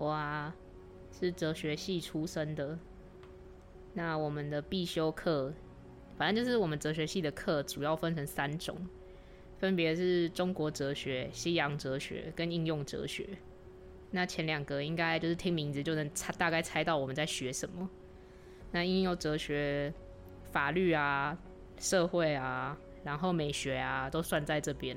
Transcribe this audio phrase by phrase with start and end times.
[0.00, 0.56] 我啊，
[1.12, 2.78] 是哲学系出身的。
[3.92, 5.52] 那我们的必修课，
[6.16, 8.74] 反正就是我们哲学系的课，主要分成三种，
[9.58, 13.28] 分别是中国哲学、西洋哲学跟应用哲学。
[14.10, 17.86] 那前两个应该就是听名字就能猜，大概猜到我们在学什么。
[18.72, 19.92] 那应用哲学、
[20.50, 21.36] 法律啊、
[21.78, 22.74] 社会啊，
[23.04, 24.96] 然后美学啊，都算在这边。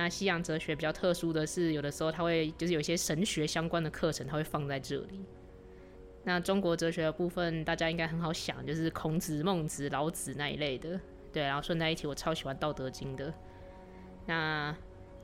[0.00, 5.24] 那西洋哲学比较特殊的是，有的时候它会就是有些神学相关的课程，它会放在这里。
[6.22, 11.00] 那中国哲学的部分，大家应该很好想，就是孔子、孟子、老子那一类的。
[11.32, 13.34] 对，然后顺带一提，我超喜欢《道德经》的。
[14.24, 14.72] 那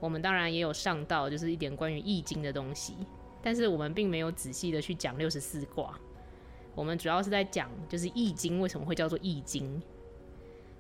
[0.01, 2.97] 我们当然也有上到，就是一点关于《易经》的东西，
[3.41, 5.97] 但是我们并没有仔细的去讲六十四卦。
[6.75, 9.81] 我们主要是在讲，就是《易经》为什么会叫做《易经》。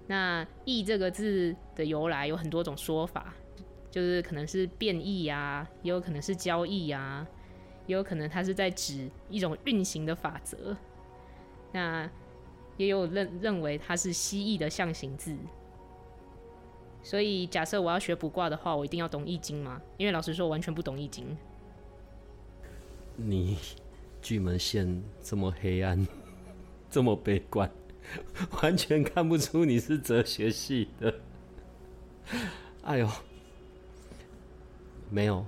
[0.09, 3.33] 那“易”这个字的由来有很多种说法。
[3.95, 7.25] 就是可能是变异啊，也有可能是交易啊，
[7.87, 10.77] 也有可能它是在指一种运行的法则。
[11.71, 12.11] 那
[12.77, 15.37] 也有认认为它是蜥蜴的象形字。
[17.05, 19.81] 所以假设我要学卜卦的话，我一定要懂易经吗？
[19.97, 21.25] 因为老实说，我完全不懂易经。
[23.15, 23.57] 你
[24.21, 26.05] 巨门线这么黑暗，
[26.91, 27.71] 这么悲观，
[28.61, 31.15] 完全看不出你是哲学系的。
[32.83, 33.09] 哎呦！
[35.15, 35.47] 没有，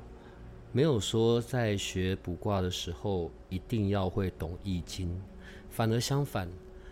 [0.70, 5.20] 没有说在学卜卦的时候一定要会懂易经，
[5.69, 6.48] 反而相反，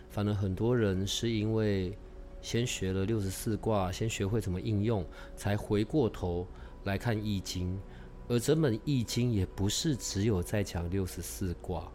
[0.09, 1.97] 反而很多人是因为
[2.41, 5.05] 先学了六十四卦，先学会怎么应用，
[5.37, 6.45] 才回过头
[6.83, 7.79] 来看易经。
[8.27, 11.89] 而整本易经也不是只有在讲六十四卦，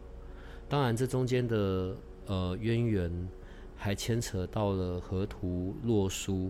[0.67, 3.29] 当然这中间的呃渊源
[3.75, 6.49] 还牵扯到了河图洛书。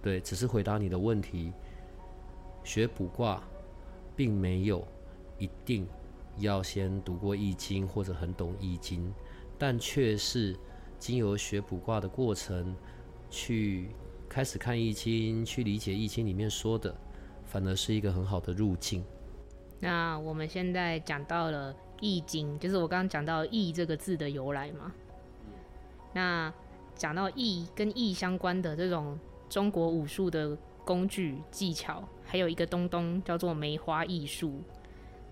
[0.00, 1.52] 对，只是回答你的问题，
[2.64, 3.42] 学卜卦。
[4.18, 4.84] 并没有
[5.38, 5.86] 一定
[6.38, 9.14] 要先读过易经或者很懂易经，
[9.56, 10.56] 但却是
[10.98, 12.74] 经由学卜卦的过程，
[13.30, 13.90] 去
[14.28, 16.92] 开始看易经，去理解易经里面说的，
[17.44, 19.04] 反而是一个很好的路径。
[19.78, 24.92] 那我们现在讲到了易经，就是我刚刚讲到“易”这个字的由来嘛。
[26.12, 26.52] 那
[26.96, 29.16] 讲到易跟易相关的这种
[29.48, 32.02] 中国武术的工具技巧。
[32.30, 34.62] 还有一个东东叫做梅花易数，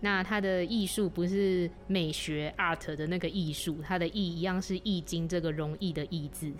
[0.00, 6.50] 那它的艺术不是美学 art 的那个艺术，它的易一样是易经这个容易的易字。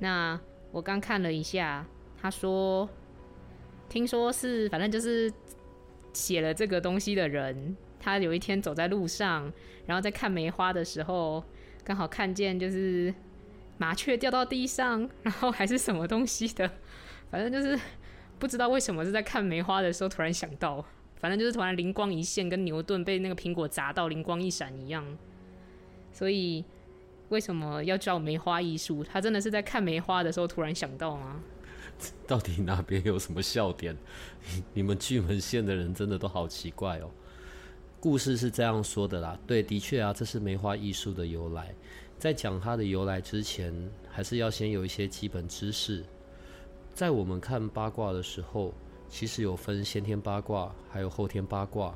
[0.00, 0.38] 那
[0.72, 1.86] 我刚看了一下，
[2.20, 2.88] 他说，
[3.88, 5.32] 听说是反正就是
[6.12, 9.52] 写了这个东西的人，他有一天走在路上，
[9.86, 11.44] 然后在看梅花的时候，
[11.84, 13.14] 刚好看见就是
[13.76, 16.68] 麻雀掉到地上，然后还是什么东西的，
[17.30, 17.78] 反正就是。
[18.38, 20.84] 不知道为什么是在看梅花的时候突然想到，
[21.16, 25.04] 反正就是突然灵光一现，跟牛顿被那个苹果砸到灵光一闪一样。
[26.12, 26.64] 所以
[27.28, 29.04] 为什么要叫梅花艺术？
[29.04, 31.40] 他真的是在看梅花的时候突然想到吗？
[32.28, 33.96] 到底哪边有什么笑点？
[34.72, 37.10] 你们巨门县的人真的都好奇怪哦。
[38.00, 41.74] 故事是这样说的啦，对，的确啊，这是梅花艺术的由来。
[42.16, 43.74] 在讲它的由来之前，
[44.08, 46.04] 还是要先有一些基本知识。
[46.98, 48.74] 在我们看八卦的时候，
[49.08, 51.94] 其实有分先天八卦，还有后天八卦。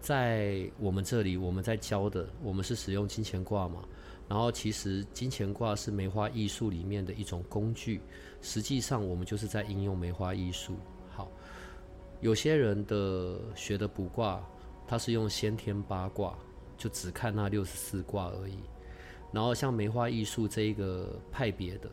[0.00, 3.84] 在我们这里，我们在教的，我们是使用金钱卦嘛。
[4.26, 8.00] 然后，其实金钱卦是梅花易数里面的一种工具。
[8.40, 10.78] 实际上，我们就是在应用梅花易数。
[11.14, 11.30] 好，
[12.22, 14.42] 有些人的学的卜卦，
[14.88, 16.34] 他是用先天八卦，
[16.78, 18.56] 就只看那六十四卦而已。
[19.30, 21.90] 然后，像梅花易数这一个派别的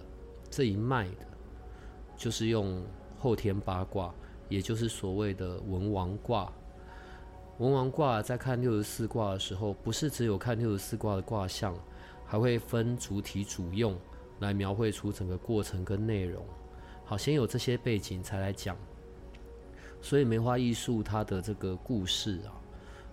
[0.50, 1.33] 这一脉的。
[2.16, 2.84] 就是用
[3.18, 4.14] 后天八卦，
[4.50, 6.52] 也就是所谓的文王卦。
[7.60, 11.76] 文王卦在看六十四卦的时候，不是只有看六十四卦的卦象，
[12.26, 13.96] 还会分主体主用
[14.40, 16.44] 来描绘出整个过程跟内容。
[17.06, 18.76] 好，先有这些背景才来讲。
[20.02, 22.52] 所以梅花艺术它的这个故事啊，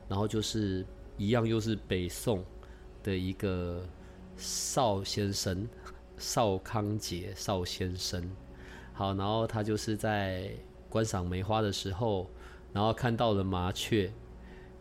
[0.09, 0.85] 然后就是
[1.17, 2.43] 一样，又是北宋
[3.03, 3.87] 的一个
[4.37, 5.69] 邵先生，
[6.17, 8.29] 邵康节邵先生。
[9.01, 10.51] 好，然后他就是在
[10.91, 12.29] 观赏梅花的时候，
[12.71, 14.13] 然后看到了麻雀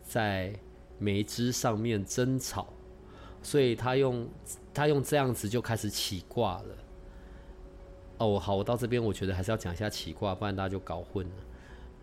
[0.02, 0.52] 在
[0.98, 2.66] 梅枝上面争吵，
[3.42, 4.28] 所以他用
[4.74, 6.76] 他用这样子就开始起卦了。
[8.18, 11.32] 哦，好，我到这边我觉得还是要讲一下起卦，不然大家就搞混了。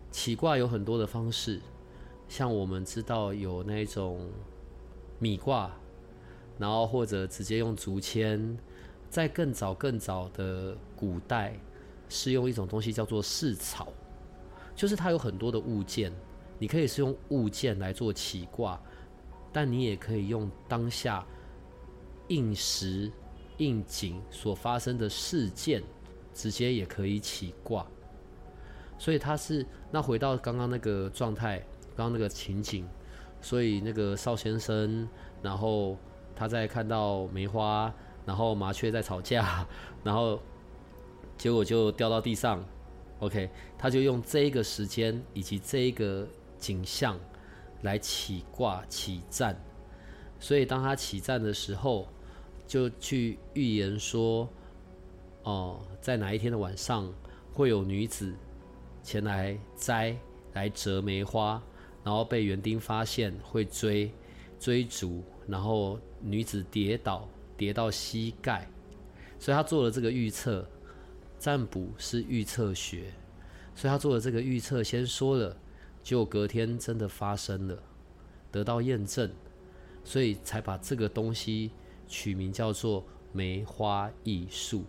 [0.10, 1.62] 起卦有很多的方式，
[2.28, 4.28] 像我们知道有那种
[5.20, 5.72] 米卦，
[6.58, 8.58] 然后或者直接用竹签，
[9.08, 11.56] 在更早更早的古代
[12.10, 13.88] 是用一种东西叫做蓍草，
[14.76, 16.12] 就是它有很多的物件，
[16.60, 18.80] 你可以是用物件来做起卦，
[19.52, 21.26] 但你也可以用当下
[22.28, 23.12] 应时
[23.58, 25.84] 应景所发生的事件，
[26.34, 27.86] 直接也可以起卦。
[29.00, 31.60] 所以他是那回到刚刚那个状态，
[31.96, 32.88] 刚刚那个情景，
[33.42, 35.08] 所以那个邵先生，
[35.42, 35.98] 然后
[36.36, 37.94] 他在看到梅花，
[38.26, 39.68] 然后麻雀在吵架，
[40.04, 40.40] 然后
[41.38, 42.64] 结果就掉到地上
[43.20, 47.20] ，OK，他就用这一个时间以及这一个景象
[47.84, 49.56] 来起卦起战，
[50.40, 52.08] 所以当他起战的时候，
[52.66, 54.50] 就去预言说，
[55.44, 57.12] 哦，在哪一天的晚上
[57.54, 58.34] 会有女子。
[59.04, 60.14] 前来摘
[60.52, 61.64] 来折梅花，
[62.04, 64.12] 然后被园丁发现，会追
[64.60, 67.26] 追逐，然后女子跌倒，
[67.56, 68.68] 跌到膝盖，
[69.40, 70.68] 所以他做了这个预测。
[71.40, 73.14] 占卜是预测学，
[73.76, 75.56] 所以他做的这个预测，先说了，
[76.04, 77.82] 结果隔天真的发生了，
[78.52, 79.30] 得到验证，
[80.04, 81.72] 所以才把这个东西
[82.08, 84.84] 取名叫做梅花易数。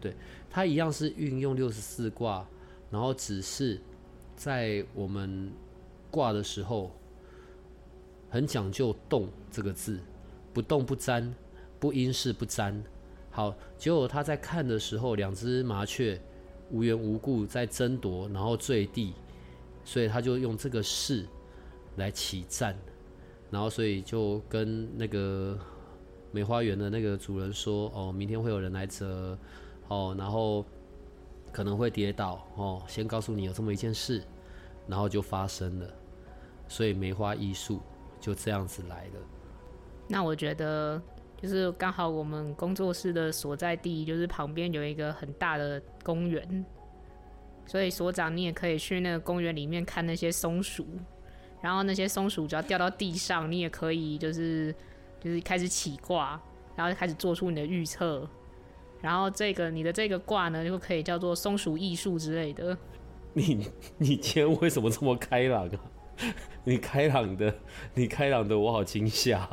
[0.00, 0.14] 对，
[0.48, 2.46] 它一样是运用六十四卦。
[2.90, 3.78] 然后只是
[4.34, 5.52] 在我们
[6.10, 6.90] 卦的时候，
[8.30, 10.00] 很讲究“动”这个字，
[10.54, 11.34] 不动不沾，
[11.78, 12.82] 不因事不占。
[13.38, 16.20] 好，结果他在看的时候，两只麻雀
[16.72, 19.14] 无缘无故在争夺，然后坠地，
[19.84, 21.24] 所以他就用这个势
[21.94, 22.76] 来起战，
[23.48, 25.56] 然后所以就跟那个
[26.32, 29.38] 梅花园的那个主人说：“哦，明天会有人来折，
[29.86, 30.64] 哦，然后。”
[31.50, 34.22] 可能会跌倒哦，先告诉你有这么一件事，
[34.86, 35.90] 然后就发生了，
[36.68, 37.80] 所以梅花艺术
[38.20, 39.18] 就这样子来的。
[40.06, 41.00] 那我觉得
[41.40, 46.64] 就是刚好我们工作室的所在地就是旁边有一个很大的公园，
[47.64, 50.84] 所以所长你也可以去那个公园里面看那些松鼠，
[51.62, 54.74] 然后那些松鼠只要掉到地上，你也可以就是
[55.20, 56.40] 就是开始起卦，
[56.74, 58.28] 然后开始做出你的预测。
[59.00, 62.76] 然后这个你的这个卦呢，就可以叫做松鼠艺术之类的。
[63.32, 65.80] 你你今天为什么这么开朗啊？
[66.64, 67.54] 你开朗的，
[67.94, 69.48] 你开朗的，我好惊吓。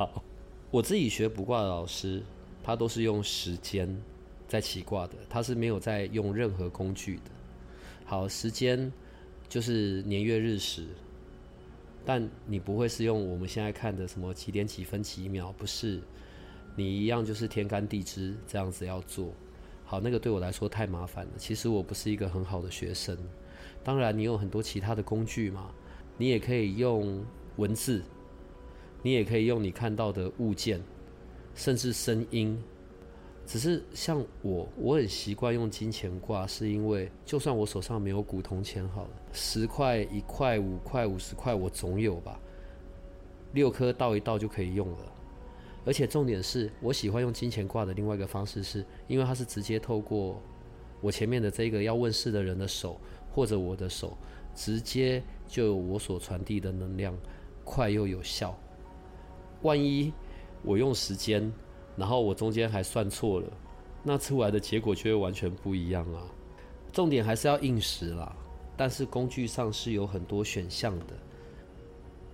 [0.76, 2.22] 我自己学卜卦的老师，
[2.62, 3.88] 他都是用时间
[4.46, 7.30] 在起卦的，他是没有在用任何工具的。
[8.04, 8.92] 好，时间
[9.48, 10.84] 就是年月日时，
[12.04, 15.98] 但你不会是用我们现在看的什么几点几分几秒，不是。
[16.74, 19.32] 你一样就是天干地支这样子要做
[19.86, 21.32] 好，那个对我来说太麻烦了。
[21.38, 23.16] 其实我不是一个很好的学生。
[23.82, 25.70] 当然，你有很多其他的工具嘛，
[26.18, 27.24] 你也可以用
[27.56, 28.02] 文字，
[29.06, 30.82] 你也可以用你看到的物件，
[31.54, 32.60] 甚至声音。
[33.46, 42.40] 只是像我，我很习惯用金钱卦，是因为就算我手上没有古铜钱好了，十块、一块、五块、五十块，我总有吧，
[43.52, 45.12] 六颗倒一倒就可以用了。
[45.84, 50.42] 而且重点是我喜欢用金钱卦的另外一个方式，是因为它是直接透过
[51.00, 54.18] 我前面的这个要问事的人的手，或者我的手，
[54.52, 57.16] 直接就有我所传递的能量，
[57.62, 58.58] 快又有效。
[59.62, 60.12] 万一
[60.62, 61.52] 我用时间，
[61.96, 63.46] 然后我中间还算错了，
[64.02, 66.22] 那出来的结果就会完全不一样啊。
[66.92, 68.34] 重点还是要应时啦，
[68.76, 71.04] 但是工具上是有很多选项的，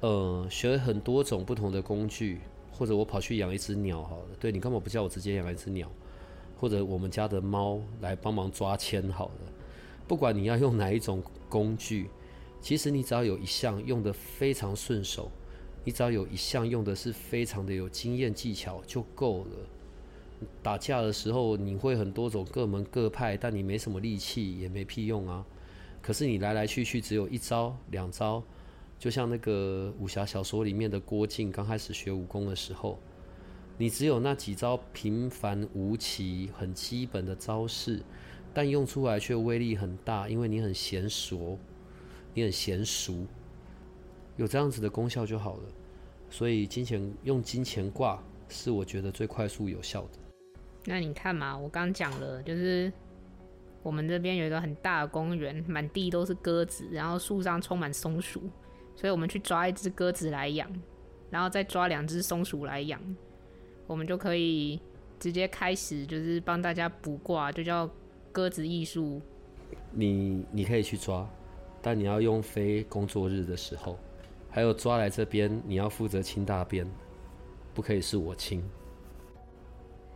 [0.00, 2.41] 呃，学很多种不同的工具。
[2.75, 5.88] 或者我跑去养一只鸟好了，对，你干嘛不叫我直接养一只鸟？
[6.59, 9.52] 或者我们家的猫来帮忙抓签好了。
[10.09, 12.09] 不管你要用哪一种工具，
[12.62, 15.31] 其实你只要有一项用得非常顺手，
[15.85, 19.51] 你只要有一项用的是非常的有经验技巧就够了。
[20.62, 25.45] 打架的时候你会很多种各门各派，但你没什么力气也没屁用啊。
[26.01, 28.43] 可是你来来去去只有一招两招。
[28.99, 33.01] 就像那个武侠小说里面的郭靖刚开始学武功的时候，
[33.77, 38.01] 你只有那几招平凡无奇、很基本的招式，
[38.55, 41.59] 但用出来却威力很大，因为你很娴熟，
[42.33, 43.27] 你很娴熟，
[44.37, 45.62] 有这样子的功效就好了。
[46.31, 50.19] 所以金钱用金钱挂是我觉得最快速有效的。
[50.85, 52.93] 那你看嘛，我刚讲了，就是
[53.83, 58.43] 我们这边有一个很大的公园，满地都是鸽子，然后树上充满松鼠，
[58.97, 60.69] 所以我们去抓一只鸽子来养，
[61.31, 63.01] 然后再抓两只松鼠来养，
[63.87, 64.81] 我们就可以
[65.21, 67.89] 直接开始，就是帮大家卜卦，就叫
[68.33, 69.21] 鸽子艺术。
[69.91, 71.29] 你你可以去抓，
[71.81, 73.99] 但你要用非工作日的时候，
[74.52, 76.87] 还有抓来这边，你要负责清大便，
[77.75, 78.62] 不可以是我清。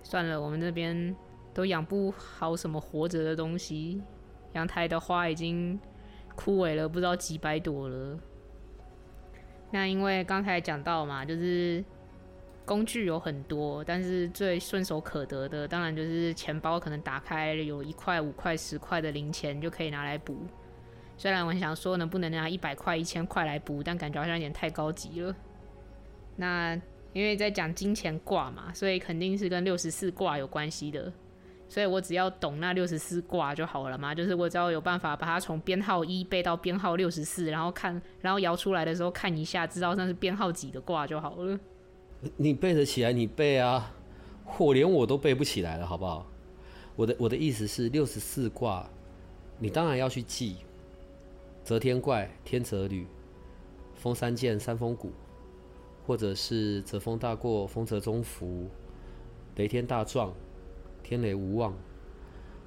[0.05, 1.17] 算了，我们这边。
[1.55, 4.03] 都养不好什么活着的东西，
[4.53, 5.81] 阳台的花已经
[6.35, 8.19] 枯萎了，不知道几百朵了。
[9.71, 11.83] 那因为刚才讲到嘛，就是
[12.67, 20.37] 工具有很多，但是最顺手可得的，当然就是钱包，可能打开有一块、五块、十块的零钱就可以拿来补。
[21.17, 25.35] 虽然我很想说能不能拿一百块、一千块来补，但感觉好像有点太高级了。
[26.37, 26.75] 那
[27.13, 31.13] 因为在讲金钱卦嘛，所以肯定是跟六十四卦有关系的。
[31.69, 41.59] 所以我只要懂那六十四卦就好了嘛，就是我只要有办法把它从编号一背到编号六十四，然后看，然后摇出来的时候看一下，知道那是编号几的卦就好了。
[42.37, 43.93] 你背得起来，你背啊，
[44.59, 46.25] 我连我都背不起来了，好不好？
[46.95, 48.89] 我的我的意思是六十四卦，
[49.59, 50.59] 你当然要去记，
[51.67, 53.05] 泽天怪、天泽履、
[53.97, 55.11] 风三剑、三风鼓，
[56.07, 58.69] 或者是泽风大过、风泽中伏、
[59.57, 60.33] 雷天大壮。
[61.03, 61.75] 天雷无妄，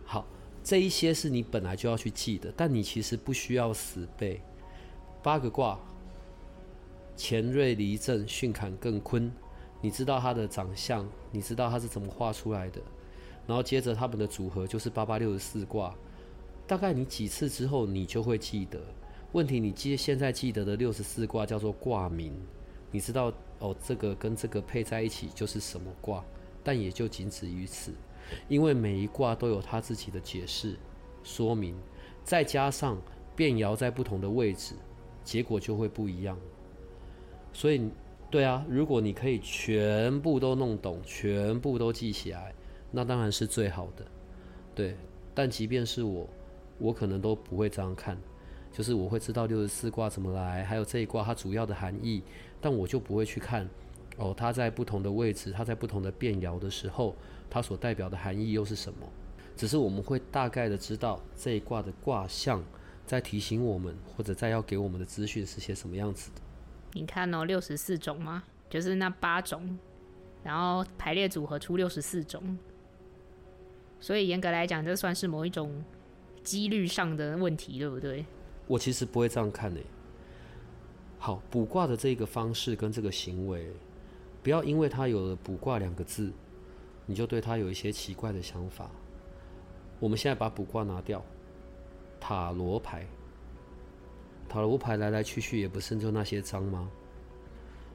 [0.04, 0.26] 好，
[0.64, 4.42] 这一些是你本来就要去记的，但你其实不需要死背。
[5.24, 5.80] 八个卦，
[7.18, 9.32] 乾兑离震巽坎艮坤，
[9.82, 12.82] 你知道它的长相，你知道它是怎么画出来的，
[13.48, 15.96] 然后接着它们的组合就是八八六十四卦，
[16.70, 18.80] 大概你几次之后你就会记得。
[19.32, 22.32] 问题你记现在记得的六十四卦叫做卦名，
[22.92, 26.24] 你知道哦，这个跟这个配在一起就是什么卦，
[26.64, 27.92] 但也就仅止于此。
[28.48, 30.78] 因为每一卦都有它自己的解释、
[31.24, 31.76] 说明，
[32.24, 33.02] 再加上
[33.36, 34.76] 变爻在不同的位置，
[35.24, 36.38] 结果就会不一样。
[37.52, 37.90] 所以，
[38.30, 42.54] 对啊，如果你可以全部都弄懂，全部都记起来，
[42.92, 44.06] 那当然是最好的。
[44.76, 44.96] 对，
[45.34, 46.30] 但即便是我，
[46.80, 48.18] 我可能都不会这样看，
[48.72, 52.24] 就是我会知道六十四卦怎么来，还有这一卦它主要的含义，
[52.60, 53.70] 但我就不会去看
[54.18, 57.16] 哦，它在不同的位置，它在不同的变爻的时候。
[57.52, 59.00] 它所代表的含义又是什么？
[59.56, 62.64] 只是我们会大概的知道这一卦的卦象，
[63.08, 66.42] 在提醒我们，或者在要给我们的资讯是些什么样子的。
[66.94, 68.44] 你看哦，六十四种吗？
[68.70, 69.80] 就是那八种，
[70.44, 72.56] 然后排列组合出六十四种。
[74.00, 75.84] 所以严格来讲，这算是某一种
[76.44, 78.26] 几率上的问题，对不对？
[78.68, 79.84] 我其实不会这样看诶。
[81.18, 83.72] 好，卜卦的这个方式跟这个行为，
[84.42, 86.32] 不要因为它有了卜卦两个字。
[87.06, 88.88] 你就对他有一些奇怪的想法。
[90.00, 91.26] 我们现在把卜卦拿掉，
[92.20, 93.04] 塔罗牌，
[94.48, 96.88] 塔罗牌来来去去也不是就那些张吗？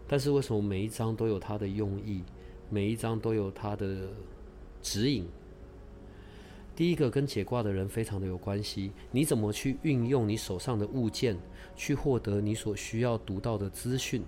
[0.08, 2.24] 但是为什么每一张都有它的用意，
[2.68, 4.08] 每一张都有它的
[4.82, 5.28] 指引？
[6.76, 11.36] 第一个跟解卦的人非常的有关系，你怎么去运用你手上的物件，
[11.76, 14.24] 去获得你所需要读到的资讯？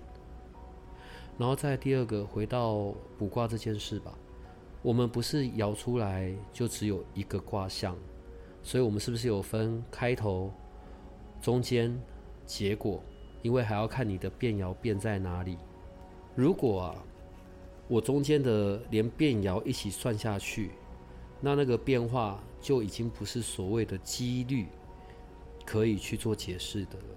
[1.37, 4.17] 然后再第二个回到卜卦这件事吧。
[4.81, 7.97] 我们不是摇出来就只有一个卦象，
[8.63, 10.53] 所以我们是不是有分开头、
[11.41, 11.99] 中间、
[12.45, 13.03] 结果？
[13.41, 15.57] 因为还要看你的变爻变在哪里。
[16.33, 17.03] 如果啊，
[17.87, 20.71] 我中间的连变爻一起算下去，
[21.41, 24.65] 那那个变化就已经不是所谓的几率
[25.65, 27.15] 可以去做解释的了。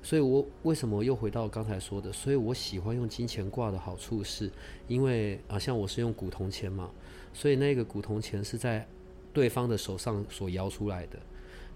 [0.00, 2.12] 所以，我为什么又回到刚才说的？
[2.12, 4.50] 所以我喜欢用金钱卦的好处是，
[4.86, 6.90] 因为啊，像我是用古铜钱嘛，
[7.34, 8.86] 所以那个古铜钱是在
[9.32, 11.18] 对方的手上所摇出来的。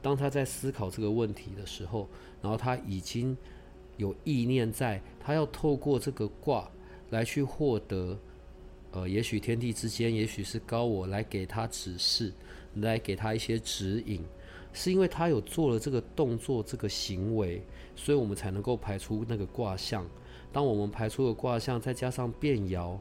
[0.01, 2.09] 当他在思考这个问题的时候，
[2.41, 3.37] 然后他已经
[3.97, 6.71] 有意念在，他要透过这个卦
[7.11, 8.17] 来去获得，
[8.93, 12.33] 呃，也许天地之间，也许是高我来给他指示，
[12.77, 14.23] 来给他一些指引。
[14.75, 17.63] 是因为他有做了这个动作、这个行为，
[17.95, 20.07] 所以我们才能够排出那个卦象。
[20.51, 22.99] 当我们排出了卦象，再加上变爻，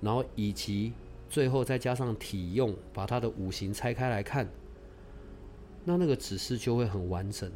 [0.00, 0.92] 然后以及
[1.28, 4.48] 最后再加上体用，把它的五行拆开来看，
[5.84, 7.48] 那那个指示就会很完整。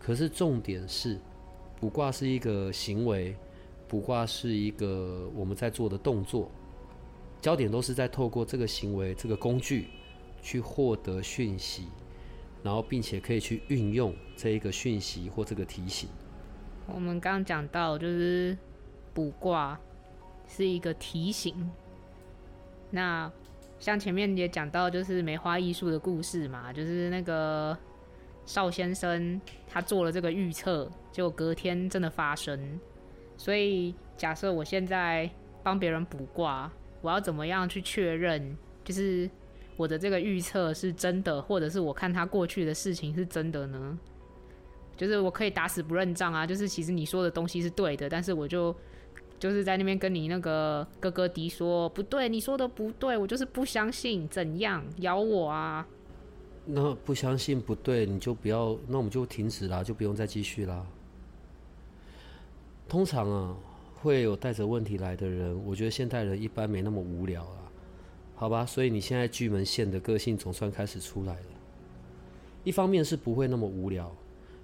[0.00, 1.18] 可是重点是，
[1.80, 3.36] 卜卦是一个行为，
[3.86, 6.50] 卜卦是一个我们在做的动作，
[7.44, 9.88] 焦点都是在透过这个行为、这个工具
[10.40, 11.88] 去获得讯息。
[12.62, 16.08] 然后，并且可以去运用这一个讯息或这个提醒。
[16.86, 18.56] 我们刚刚讲到，就是
[19.12, 19.78] 卜卦
[20.48, 21.70] 是一个提醒。
[22.90, 23.30] 那
[23.78, 27.76] 像前面也讲到，就是梅花艺术的故事嘛，就是那个
[28.46, 32.80] 邵先生他做了这个预测，结果隔天真的发生。
[33.36, 35.28] 所以假设我现在
[35.62, 36.72] 帮别人卜卦，
[37.04, 39.28] 我要怎么样去确认，就是
[39.76, 43.98] 我的这个预测是真的，或者是我看他过去的事情是真的呢？
[44.96, 46.46] 就是我可以打死不认账啊！
[46.46, 48.74] 就是其实你说的东西是对的，但是我就
[49.38, 55.86] 就是在那边跟你那个哥哥迪说不对，你说的不对，我就是不相信，怎样咬我啊？
[56.64, 60.86] 那不相信不对，你就不要，那我们就停止啦，就不用再继续啦。
[62.88, 63.56] 通常啊，
[64.04, 67.72] 会有带着问题来的人，我觉得现代人一般没那么无聊啊，
[68.34, 68.66] 好吧？
[68.66, 71.46] 所以你现在巨门线的个性总算开始出来了，
[72.64, 74.14] 一方面是不会那么无聊。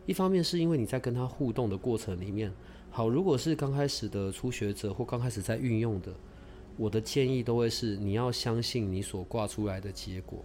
[0.04, 2.52] 一方面是因为你在跟他互动的过程里面，
[2.90, 6.12] 好，如果是刚开始的初学者或刚开始在运用的，
[6.76, 10.44] 我的建议都会是你要相信你所挂出来的结果，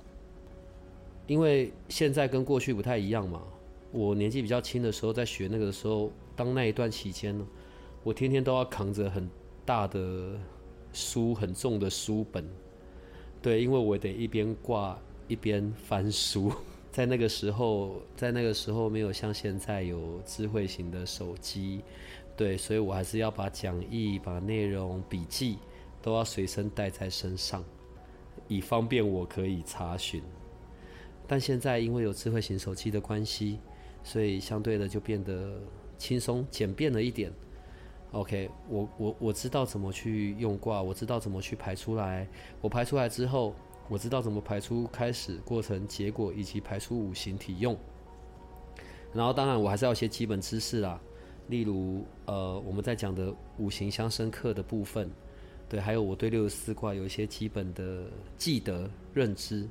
[1.28, 3.42] 因为现在跟过去不太一样嘛。
[3.92, 7.48] 我年纪比较轻的时候在学那个的时候，当那一段期间呢，
[8.06, 9.28] 我天天都要扛着很
[9.66, 10.40] 大的
[10.94, 12.48] 书、很重的书本，
[13.42, 14.96] 对，因为我得一边挂
[15.28, 16.52] 一边翻书。
[16.94, 21.82] 在那个时候，在那个时候没有像现在有智慧型的手机，
[22.38, 25.58] 对，所以我还是要把讲义、把内容、笔记
[26.00, 27.64] 都要随身带在身上，
[28.48, 30.22] 以方便我可以查询。
[31.26, 33.58] 但现在因为有智慧型手机的关系，
[34.04, 35.60] 所以相对的就变得
[35.98, 37.34] 轻松简便了一点。
[38.16, 42.28] OK，我我我知道怎么去用卦，我知道怎么去排出来，
[42.62, 43.54] 我排出来之后。
[43.88, 47.78] 我知道怎么排出开始、过程、结果，以及排出五行体用。
[49.14, 51.00] 然后，当然我还是要一些基本知识啦，
[51.50, 55.08] 例如，呃，我们在讲的五行相生克的部分，
[55.70, 58.06] 对，还有我对六十四卦有一些基本的
[58.40, 59.70] 记得认知，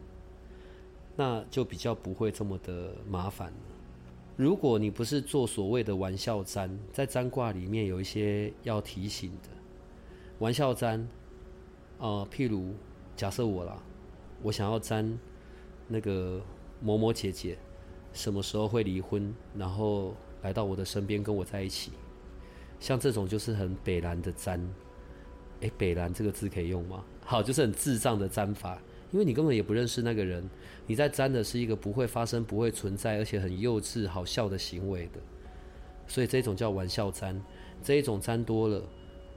[1.17, 3.53] 那就比较不会这么的麻烦。
[4.37, 9.49] 如果你不是做所谓的玩笑占，在占卦里面有一些要提醒的
[10.39, 11.07] 玩笑占，
[11.99, 12.75] 呃，譬如
[13.17, 13.83] 假设我啦。
[14.43, 15.19] 我想要占
[15.89, 16.39] 那个
[16.79, 17.57] 某某姐姐
[18.13, 21.93] 什么时候会离婚，然后来到我的身边跟我在一起。
[22.79, 24.61] 像这种就是很北兰的占，
[25.61, 27.03] 诶，北兰这个字可以用吗？
[27.25, 28.79] 好，就是很智障的占法，
[29.15, 30.43] 因为你根本也不认识那个人，
[30.89, 35.21] 你在占的是一个不会发生、不会存在，而且很幼稚、好笑的行为的，
[36.09, 37.41] 所以这种叫玩笑占。
[37.81, 38.83] 这一种占多了。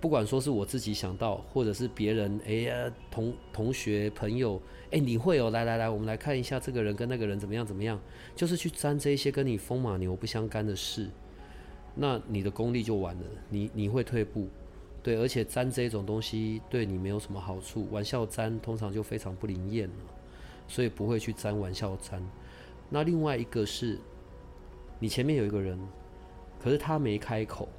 [0.01, 4.59] 不管说是我自己想到，或者是别人，哎呀，同同学朋友，
[4.89, 7.99] 哎，你会哦，来来来，我们来看一下这个人跟那个人怎么样怎么样，
[8.35, 11.07] 就是去沾这一些跟你风马牛不相干的事，
[11.93, 14.47] 那你的功力就完了，你你会退步，
[15.07, 19.95] 对，而且粘这种东西对你没有什么好处，玩笑粘通常就非常不灵验了，
[20.67, 22.21] 所以不会去粘玩笑粘。
[22.89, 23.97] 那另外一个是，
[24.99, 25.79] 你前面有一个人，
[26.61, 27.69] 可是他没开口。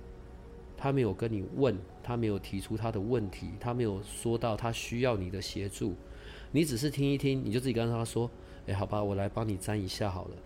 [0.74, 5.94] 他没有跟你问，他没有提出他的问题，他没有说到他需要你的协助，
[6.50, 8.30] 你只是听一听，你就自己跟他说
[8.66, 10.36] ：“哎，好吧，我来帮你粘一下好了。”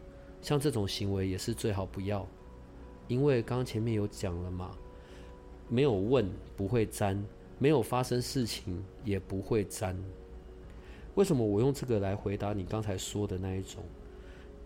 [0.43, 2.27] 像这种行为也是最好不要，
[3.07, 4.77] 因为刚刚前面有讲了嘛，
[5.73, 7.19] 没有问不会占，
[7.59, 9.97] 没有发生事情也不会占。
[11.15, 13.83] 为什么我用这个来回答你刚才说的那一种？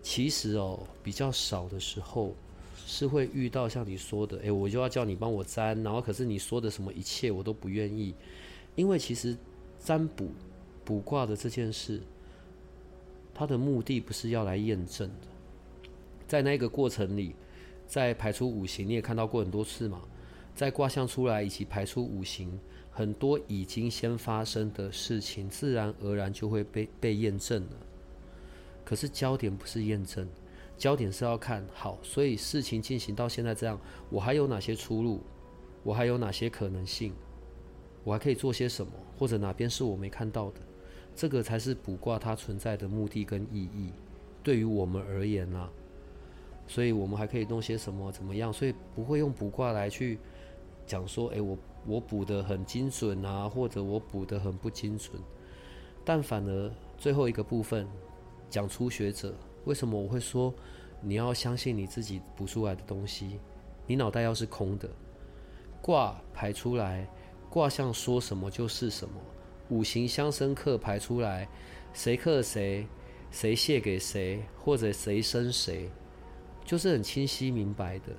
[0.01, 2.35] 其实哦，比较少的时候。
[2.89, 8.15] 是会遇到像你说的，诶，我就要叫你帮我占，然后可是你说的什么一切我都不愿意，
[8.75, 9.35] 因为其实
[9.77, 10.29] 占卜
[10.85, 12.01] 卜卦的这件事，
[13.33, 15.27] 它的目的不是要来验证的，
[16.29, 17.35] 在那个过程里，
[17.85, 20.01] 在排出五行，你也看到过很多次嘛，
[20.57, 27.77] 在卦象出来以及排出五行，很多已经先发生的事情，自然而然就会被被验证了，
[28.83, 30.27] 可是焦点不是验证。
[30.75, 35.21] 焦点是要看好，所以事情进行到现在这样，我还有哪些出路？
[35.83, 37.13] 我还有哪些可能性？
[38.03, 38.91] 我还可以做些什么？
[39.15, 40.61] 或者哪边是我没看到的？
[41.15, 43.91] 这个才是卜卦它存在的目的跟意义。
[44.41, 45.69] 对于我们而言啊，
[46.65, 48.11] 所以我们还可以弄些什么？
[48.11, 48.51] 怎么样？
[48.51, 50.17] 所以不会用卜卦来去
[50.87, 55.21] 讲说，诶，我我补得很精准啊，或者我补得很不精准。
[56.03, 57.85] 但反而最后一个部分
[58.49, 59.35] 讲初学者。
[59.65, 60.53] 为什么我会说
[61.01, 63.37] 你要相信你自己补出来的东西？
[63.85, 64.89] 你脑袋要是空的，
[65.81, 67.05] 卦排出来，
[67.49, 69.15] 卦象说什么就是什么。
[69.69, 71.49] 五行相生克排出来，
[71.93, 72.87] 谁克谁，
[73.29, 75.89] 谁泄给谁，或者谁生谁，
[76.63, 78.13] 就是很清晰明白的。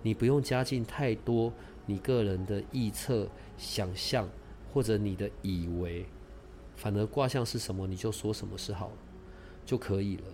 [0.00, 1.52] 你不用加进太多
[1.86, 4.28] 你个人的臆测、想象
[4.72, 6.06] 或者你的以为，
[6.76, 8.92] 反而卦象是什么，你就说什么是好
[9.64, 10.24] 就可以了。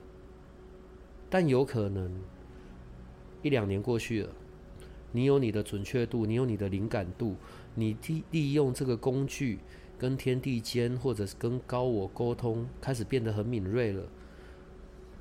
[1.30, 2.10] 但有可能
[3.42, 4.30] 一两年过去了，
[5.12, 7.36] 你有你的准确度，你有你的灵感度，
[7.74, 9.58] 你利利用这个工具
[9.98, 14.04] 跟天地间或者是跟高我沟通，开始变得很敏锐了。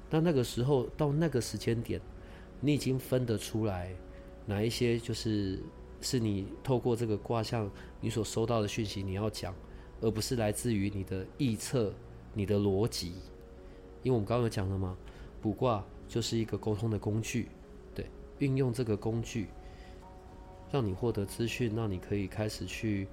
[0.09, 1.99] 那那个时候到那个时间点，
[2.61, 3.93] 你已经分得出来
[4.45, 5.59] 哪一些就是
[6.01, 9.53] 是你透过这个卦象你所收到的讯息你要讲，
[10.01, 11.93] 而不是来自于你的臆测、
[12.33, 13.13] 你的逻辑。
[14.03, 14.95] 因为我们刚刚有讲了嘛，
[15.41, 17.49] 卜卦就是一个沟通的工具，
[17.93, 18.05] 对，
[18.39, 19.47] 运用这个工具，
[20.71, 23.07] 让你获得资讯，让你可以开始去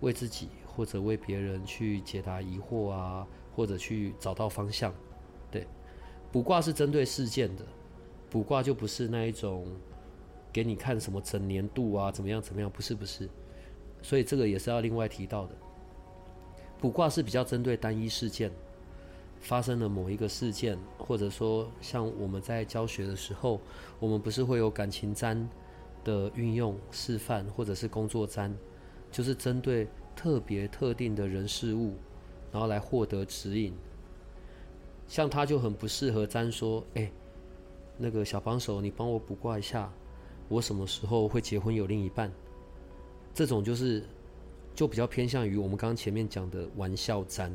[0.00, 4.94] 为自己或者为别人去解答疑惑啊，或者去找到方向，
[5.50, 5.66] 对。
[6.30, 7.64] 卜卦是针对事件的，
[8.28, 9.66] 卜卦就不是那一种
[10.56, 13.28] 给你看什么整年度啊，怎么样怎么样，不是不是，
[14.00, 15.54] 所以这个也是要另外提到的。
[16.80, 18.50] 卜卦是比较针对单一事件，
[19.38, 23.60] 发生了某一个事件，或者说像我们在教学的时候，
[23.98, 25.46] 我们不是会有感情占
[26.02, 28.50] 的运用示范，或者是工作占，
[29.12, 31.96] 就是针对特别特定的人事物，
[32.50, 33.74] 然后来获得指引。
[35.06, 37.12] 像他就很不适合占说，哎、
[37.98, 39.92] 那个小帮手，你帮我卜卦一下，
[40.48, 42.30] 我什么时候会结婚有另一半？
[43.34, 44.02] 这种就是
[44.74, 47.54] 就比较偏向于我们刚刚前面讲的玩笑占，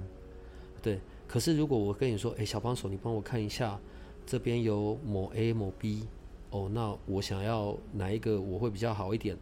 [0.82, 1.00] 对。
[1.28, 3.80] 可是如果我跟你说，哎、小帮手，你帮我看一下，
[4.26, 6.06] 这边有某 A 某 B，
[6.50, 9.38] 哦，那我想要哪一个我会比较好一点，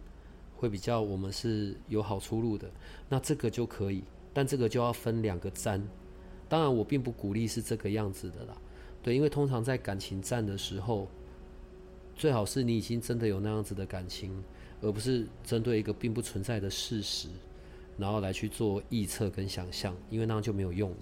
[0.55, 2.69] 会比较我们是有好出路的，
[3.09, 5.83] 那这个就可以，但这个就要分两个占。
[6.47, 8.55] 当然，我并不鼓励是这个样子的啦，
[9.01, 11.07] 对，因为通常在感情战的时候，
[12.19, 14.43] 最好是你已经真的有那样子的感情，
[14.81, 17.29] 而不是针对一个并不存在的事实，
[17.97, 20.97] 然后来去做臆测跟想象，因为那样就没有用了。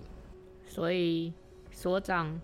[0.67, 1.33] 所以
[1.71, 2.39] 所长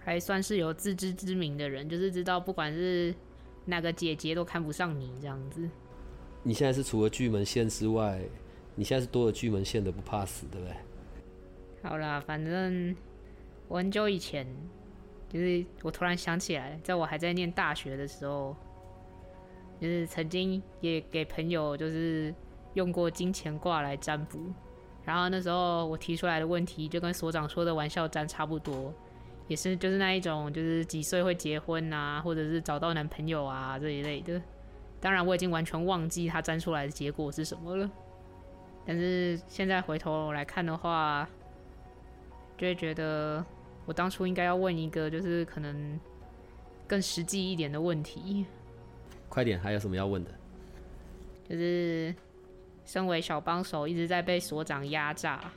[0.00, 3.14] 还算是有自知之明的人，就是知道不管是
[3.64, 5.66] 哪个姐姐都看不上你这样子。
[6.42, 8.20] 你现在是除了巨门线之外，
[8.74, 10.76] 你现在是多了巨门线的不怕死，对不对？
[11.82, 12.94] 好啦，反正
[13.66, 14.46] 我很久以前，
[15.32, 18.54] 就是我突然想起来，在我还在念大学的时候，
[19.80, 22.34] 就是曾经也给朋友就是
[22.74, 24.38] 用过金钱卦来占卜，
[25.04, 28.92] 然后那时候我提出来的问题就跟所长说的玩笑占差不多，
[29.48, 34.40] 也是就是那一种就是几岁会结婚啊，或者是找到男朋友啊这一类的。
[35.00, 37.90] 当然我已经完全忘记他占出来的结果是什么了，
[38.86, 41.28] 但是现在回头来看的话。
[42.58, 43.44] 就会觉得
[43.84, 45.98] 我当初应该要问一个，就是可能
[46.86, 48.46] 更实际一点的问题。
[49.28, 50.30] 快点，还有什么要问的？
[51.48, 52.14] 就是
[52.84, 55.50] 身为小帮手，一直在被所长压榨，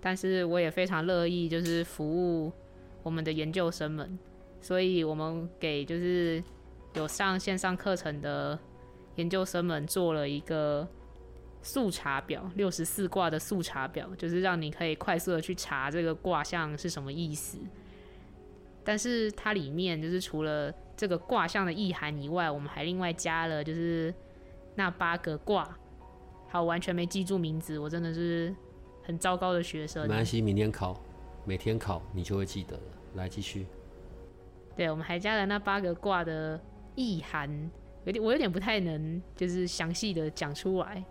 [0.00, 2.06] 但是我也非常乐意，就是服
[2.42, 2.52] 务
[3.02, 4.18] 我们的研究生们。
[4.60, 6.42] 所以我们给就是
[6.94, 8.58] 有上线上课程的
[9.16, 10.88] 研究生们做了一个。
[11.64, 17.58] 速查表，六十四卦的速查表，就是让你可以快速的去查这个卦象是什么意思。
[18.84, 24.14] 但是它里面就是除了这个卦象的意涵以外，我们还另外加了就是
[24.74, 25.76] 那八个卦。
[26.50, 28.54] 好，完全没记住名字，我真的是
[29.02, 30.02] 很糟糕的学生。
[30.02, 31.02] 没关系，明天考，
[31.46, 32.82] 每天考你就会记得了。
[33.14, 33.66] 来继续。
[34.76, 36.60] 对，我们还加了那八个卦的
[36.94, 37.48] 意涵，
[38.04, 41.02] 有点我有点不太能就是详细的讲出来。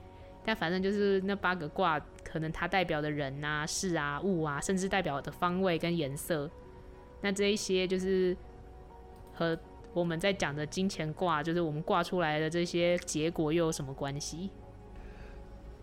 [0.45, 6.49] 但反正就是那八个卦，可能它代表的人啊、事啊、物啊，甚至代表的方位跟颜色。
[7.21, 8.35] 那这一些就是
[9.33, 9.57] 和
[9.93, 14.49] 我们在讲的金钱卦，就是我们卦出来的这些结果又有什么关系？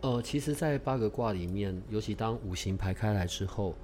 [0.03, 3.75] 呃，其实，在八个卦里面，尤其当五行排开来之后，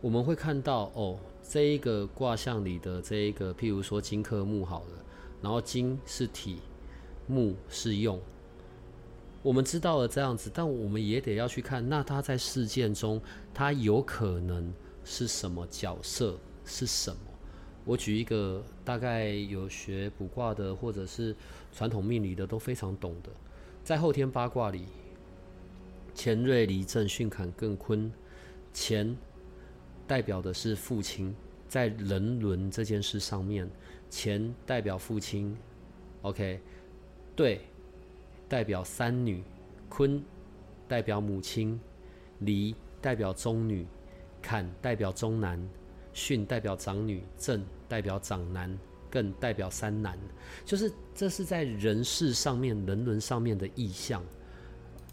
[0.00, 5.04] 我们会看到哦，这一个卦象里的这一个，譬如说金克木好了，
[5.40, 6.60] 然后金是体，
[7.28, 8.20] 木是用。
[9.42, 13.20] 我们知道了这样子，但我们也得要去看，那他在事件中，
[13.52, 14.72] 他有可能
[15.04, 16.38] 是什么角色？
[16.64, 17.18] 是什么？
[17.84, 21.34] 我举一个大概有学卜卦的，或者是
[21.72, 23.30] 传统命理的都非常懂的，
[23.82, 24.84] 在后天八卦里，
[26.14, 28.12] 干兑离震巽坎艮坤，
[28.72, 29.16] 乾
[30.06, 31.34] 代表的是父亲，
[31.66, 33.68] 在人伦这件事上面，
[34.08, 35.56] 干代表父亲
[36.22, 36.60] ，OK，
[37.34, 37.60] 对。
[38.52, 39.42] 代表三女，
[39.88, 40.22] 坤
[40.86, 41.80] 代表母亲，
[42.40, 43.86] 离代表中女，
[44.42, 45.58] 坎代表中男，
[46.12, 48.78] 巽代表长女，震代表长男，
[49.10, 50.18] 更代表三男。
[50.66, 54.22] 就是这是在人事上面、人伦上面的意象。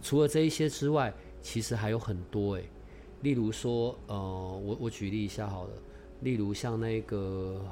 [0.01, 2.69] 除了这一些之外，其实还有很多诶。
[3.21, 5.71] 例如说，呃，我我举例一下好了，
[6.19, 7.65] 例如像那个，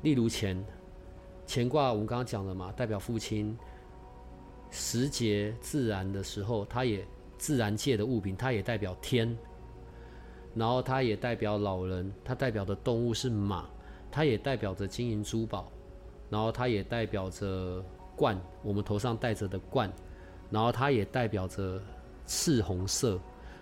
[0.00, 0.64] 例如干，
[1.46, 3.54] 乾卦我们刚刚讲了嘛，代表父亲。
[4.70, 9.36] 时节自然的时候，它也自然界的物品，它也代表天。
[10.54, 13.68] 然后它也代表老人，它代表的动物是马，
[14.10, 15.70] 它也代表着金银珠宝，
[16.30, 17.84] 然后它也代表着
[18.16, 19.92] 冠，我们头上戴着的冠，
[20.50, 21.80] 然后它也代表着
[22.26, 23.20] 赤红色。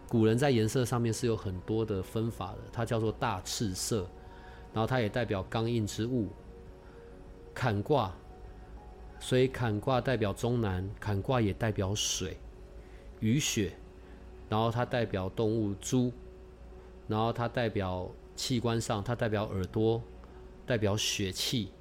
[0.09, 4.07] 古人在颜色上面是有很多的分法的，它叫做大赤色。
[4.73, 6.29] 然后它也代表刚硬之物。
[7.55, 8.15] 坎卦，
[9.19, 12.37] 所以坎卦代表中南，坎卦也代表水、
[13.21, 13.73] 雨雪。
[14.49, 16.13] 然后它代表动物猪，
[17.09, 20.01] 然后它代表器官上，它代表耳朵，
[20.65, 21.73] 代表血气。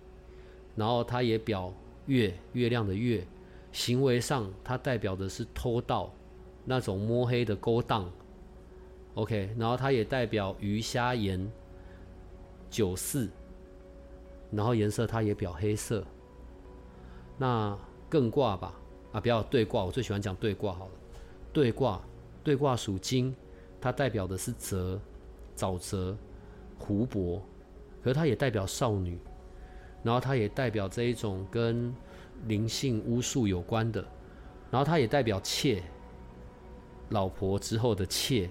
[0.75, 1.73] 然后它也表
[2.07, 3.25] 月，月亮的月。
[3.71, 6.11] 行为上，它代表的是偷盗。
[6.67, 8.11] 那种摸黑的勾当
[9.13, 11.47] ，OK，然后它也代表鱼虾盐
[12.71, 13.29] 酒肆，
[14.49, 16.03] 然后颜色它也表黑色。
[17.37, 17.77] 那
[18.09, 18.73] 艮卦吧，
[19.11, 20.91] 啊，不要对卦，我最喜欢讲对卦好了。
[21.51, 22.01] 对卦，
[22.43, 23.35] 对卦属金，
[23.79, 24.99] 它代表的是泽、
[25.55, 26.15] 沼泽、
[26.77, 27.41] 湖泊，
[28.03, 29.17] 可是它也代表少女，
[30.03, 31.93] 然后它也代表这一种跟
[32.47, 34.01] 灵性巫术有关的，
[34.71, 35.81] 然后它也代表妾。
[37.09, 38.49] 老婆之后的妾，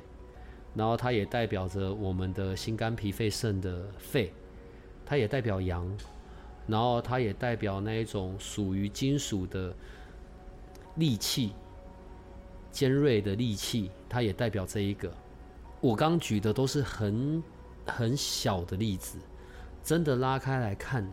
[0.77, 4.33] 然后它也代表着我们的心肝脾肺肾的肺，
[5.05, 5.85] 它也代表阳，
[6.67, 9.75] 然后它也代表那一种属于金属的
[10.97, 11.53] 利器，
[12.71, 15.13] 尖锐的利器，它也代表这一个。
[15.81, 17.43] 我刚举的都是很
[17.87, 19.19] 很小的例子，
[19.83, 21.07] 真的拉开来看，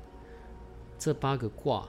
[0.98, 1.88] 这八个卦，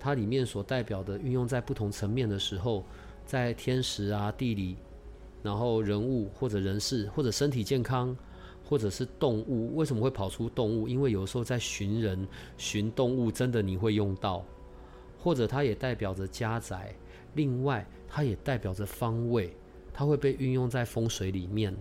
[0.00, 2.84] 它里面所代表的运用在不同层面的时候。
[3.28, 4.74] 在天时啊、地理，
[5.42, 8.16] 然后人物或者人事，或者身体健康，
[8.68, 10.86] 或者是动物，为什么会跑出动物？
[10.86, 12.28] 因为有时候在寻人、
[12.58, 14.44] 寻动物，真的你会用到，
[15.18, 16.94] 或者它也代表着家宅。
[17.34, 19.54] 另外，它也代表着方位，
[19.92, 21.74] 它会被运用在风水里面。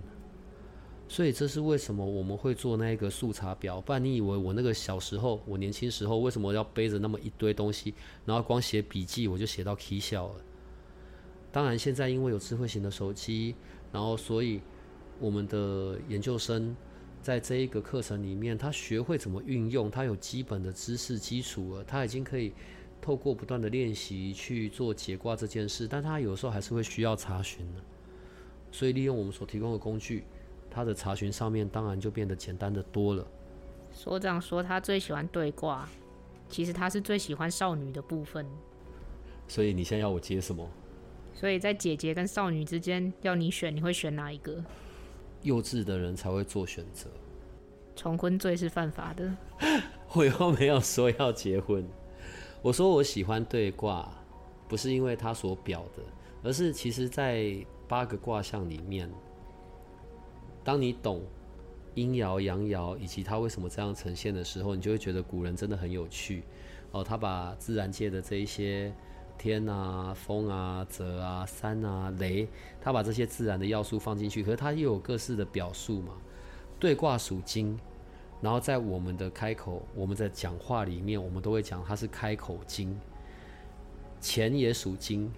[1.10, 3.82] 所以这是为什么我们会做那个速查表？
[3.82, 7.94] 不然你以为我那个小时候，我年轻时候为什么要背着那么一堆东西，
[8.26, 10.36] 然后光写笔记我就写到起笑了？
[11.52, 13.56] 当然，现在因为有智慧型的手机，
[13.92, 14.62] 然后所以
[15.20, 16.76] 我们的研究生
[17.22, 22.54] 在这一个课程里面，他学会怎么运用，他有基本的知识基础了，他已经可以
[23.02, 27.82] 透过不断的练习去做解卦这件事，但他有时候还是会需要查询的。
[28.72, 30.24] 所以利用我们所提供的工具，
[30.70, 33.26] 他的查询上面当然就变得简单的多了。
[33.92, 35.90] 所长说他最喜欢对卦，
[36.50, 38.46] 其实他是最喜欢少女的部分。
[39.48, 40.70] 所以你现在要我接什么？
[41.34, 44.64] 所以在姐姐跟少女之间要你选，你会选哪一个？
[45.42, 47.10] 幼稚的人才会做选择。
[47.96, 49.36] 重婚罪是犯法的。
[50.14, 51.88] 我又没有说要结婚。
[52.62, 54.12] 我说我喜欢对卦，
[54.68, 56.04] 不是因为它所表的，
[56.44, 57.56] 而是其实在
[57.88, 59.10] 八个卦象里面，
[60.64, 61.22] 当你懂
[61.96, 66.44] 阴爻、阳爻以及它为什么这样呈现的时候，你就会觉得古人真的很有趣。
[66.92, 68.94] 哦，他把自然界的这一些。
[69.38, 72.48] 天啊，风啊，泽啊，山啊，雷，
[72.82, 76.14] 他把这些自然的要素放进去，可是他又有各式的表述嘛。
[76.80, 77.80] 对卦属金，
[78.42, 83.00] 然后在我们的开口，我们在讲话里面，我们都会讲它是开口金。
[84.20, 85.32] 钱也属金，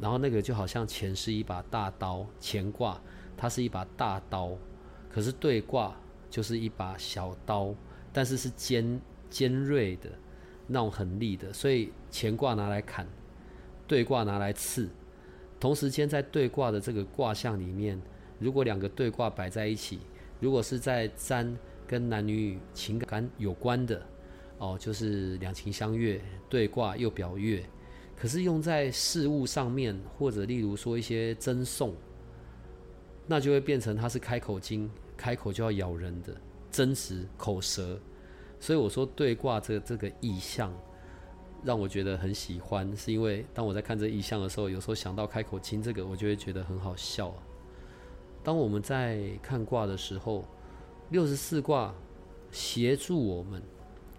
[0.00, 3.00] 然后那个就好像钱是一把大刀，乾卦
[3.36, 4.52] 它是一把大刀，
[5.10, 5.94] 可是对卦
[6.30, 7.74] 就是一把小刀，
[8.12, 10.10] 但是是尖尖锐的
[10.66, 13.06] 那种很利的，所以乾卦拿来砍。
[13.86, 14.88] 对卦拿来刺，
[15.60, 18.00] 同时间在对卦的这个卦象里面，
[18.38, 20.00] 如果两个对卦摆在一起，
[20.40, 24.02] 如果是在占跟男女情感有关的，
[24.58, 27.62] 哦，就是两情相悦，对卦又表悦。
[28.16, 31.94] 可是用在事物上面，或者例如说一些争讼，
[33.26, 36.34] 那就会变成它是开口金，开口就要咬人的
[36.70, 37.98] 争执口舌。
[38.60, 40.72] 所以我说对卦这、这个意象。
[41.64, 47.34] 让我觉得很喜欢，是因为当我在看这意象的时候，有时候想到开口金这个，我就会觉得很好笑。
[48.42, 50.44] 当我们在看卦的时候，
[51.08, 51.94] 六十四卦
[52.50, 53.62] 协助我们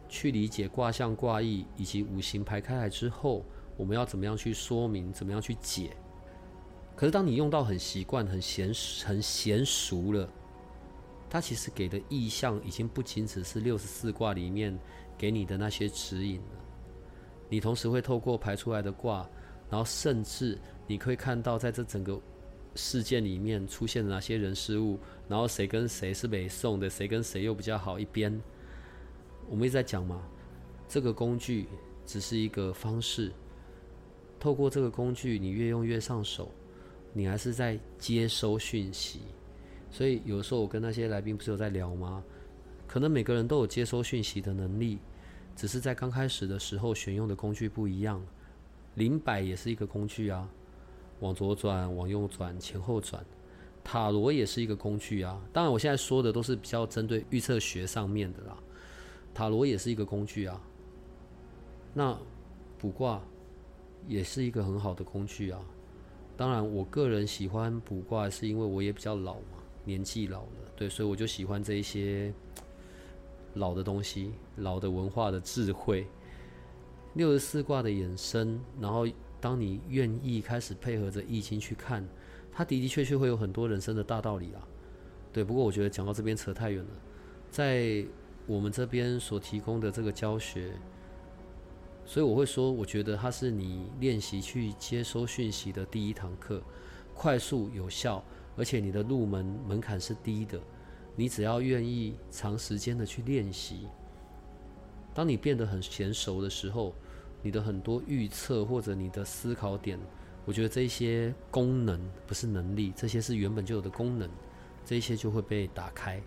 [0.09, 3.45] 去理解卦象、卦意以及五行排开来之后，
[3.77, 5.95] 我们要怎么样去说明，怎么样去解。
[6.95, 10.27] 可是当你用到很习惯、很娴很娴熟了，
[11.29, 14.75] 它其实给的意象已经不仅只是六十四卦里面
[15.17, 16.64] 给你的那些指引了。
[17.49, 19.27] 你同时会透过排出来的卦，
[19.69, 22.19] 然后甚至你可以看到，在这整个
[22.75, 28.41] 事件里面出现了哪些人事物，然后谁跟谁是北宋的，谁跟谁又比较好一边。
[29.49, 30.21] 我们一直在讲嘛，
[30.87, 31.67] 这个工具
[32.05, 33.31] 只是一个方式，
[34.39, 36.51] 透过这个工具，你越用越上手，
[37.13, 39.21] 你还是在接收讯息。
[39.91, 42.23] 所以有时候我跟那些来宾不是有在聊吗？
[42.87, 44.99] 可能每个人都有接收讯息的能力，
[45.55, 48.21] 只是在刚开始的时候选用的工具不一样。
[48.95, 50.49] 灵摆也是一个工具啊。
[51.21, 53.25] 往左转，往右转，前后转，
[53.83, 55.41] 塔罗也是一个工具啊。
[55.53, 58.57] 当然，我现在说的都是比较针对预测学上面的啦。
[59.33, 60.61] 塔罗也是一个工具啊。
[61.93, 62.17] 那
[62.77, 63.21] 卜卦
[64.07, 65.59] 也是一个很好的工具啊。
[66.35, 72.33] 当然，我个人喜欢卜卦，是因为我也比较老嘛，年纪老了，对，所以我就喜欢这一些
[73.55, 76.07] 老的东西，老的文化的智慧，
[77.15, 79.05] 六十四卦的衍生，然后。
[79.41, 82.03] 当你愿意开始配合着易经去看，
[82.51, 84.67] 它的的确确会有很多人生的大道理啦。
[85.31, 86.89] 对，不过我觉得讲到这边扯太远了。
[87.51, 88.03] 在
[88.47, 90.71] 我们这边所提供的这个教学，
[92.05, 96.59] 所以我会说，我觉得它是你练习去接收讯息的第一堂课，
[97.13, 98.23] 快速有效，
[98.57, 100.59] 而且你的入门门槛是低的。
[101.15, 103.87] 你只要愿意长时间的去练习，
[105.13, 106.93] 当你变得很娴熟的时候。
[107.43, 109.99] 你的很多预测或者你的思考点，
[110.45, 114.27] 我觉得这些功能不是能力，这些是原本就有的功能，
[114.83, 116.19] 这些就会被打开。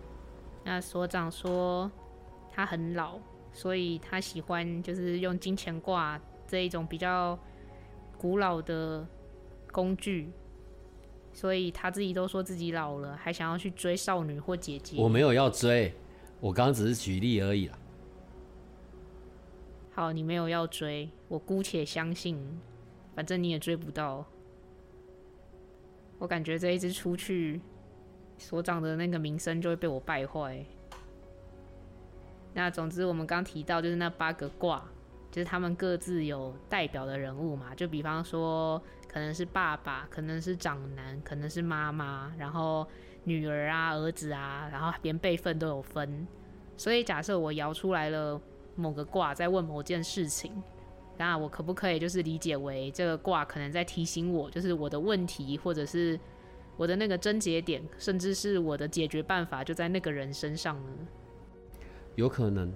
[0.63, 1.91] 那所长说
[2.49, 3.19] 他很老，
[3.51, 7.37] 所以他喜欢就是用金钱卦这一种比较
[8.17, 9.05] 古老的
[9.73, 10.31] 工具，
[11.31, 14.97] 所以他自己都说自己老了，还想要去追少女或姐姐。
[14.99, 15.93] 我没有要追，
[16.39, 17.77] 我刚刚只是举例而已啦。
[19.91, 22.59] 好，你没有要追，我姑且相信，
[23.15, 24.25] 反正你也追不到。
[26.17, 27.61] 我感觉这一只出去，
[28.37, 30.65] 所长的那个名声就会被我败坏。
[32.53, 34.83] 那总之，我们刚提到就是那八个卦，
[35.31, 42.87] 就是他们各自有代表的人物嘛，就比方说，可能是爸爸，可能是长男，可能是妈妈，然后
[43.25, 46.25] 女儿啊、儿子啊，然后连辈分都有分。
[46.77, 48.39] 所以假设我摇出来了。
[48.75, 50.53] 某个卦在问某件事情，
[51.17, 56.17] 那我可不可以就是理解为这个卦可能在提醒我，就是我的问题，或者是
[56.77, 60.91] 我的那个症结点，甚至是我的解决办法就在那个人身上呢？
[62.15, 62.71] 有可能，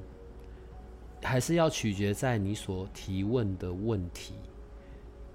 [1.22, 4.34] 还是要取决在你所提问的问题，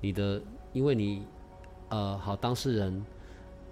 [0.02, 1.26] 你的，因为你，
[1.88, 3.04] 呃，好，当事人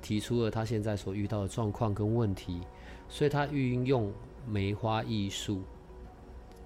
[0.01, 2.61] 提出了他现在所遇到的状况跟问题，
[3.09, 4.13] 所以他运用
[4.47, 5.63] 梅花易数。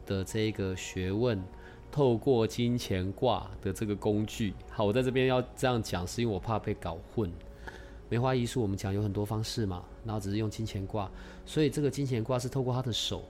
[0.07, 1.40] 的这个学问，
[1.88, 7.31] 透过金钱卦的这个工具，好，我在这边要这样讲，是因为我怕被搞混。
[8.09, 11.09] 梅花易数我们讲有很多方式嘛，然后只是用金钱卦，
[11.47, 13.23] 所以这个金钱卦是透过他的手，